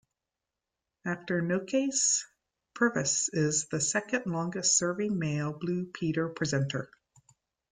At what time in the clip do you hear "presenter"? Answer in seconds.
6.27-6.89